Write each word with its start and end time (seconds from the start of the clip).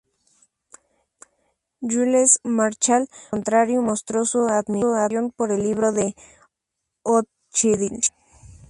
Jules 1.83 2.39
Marchal, 2.43 3.05
por 3.07 3.13
el 3.19 3.29
contrario, 3.29 3.81
mostró 3.83 4.25
su 4.25 4.47
admiración 4.47 5.29
por 5.29 5.51
el 5.51 5.61
libro 5.61 5.91
de 5.91 6.15
Hochschild. 7.03 8.03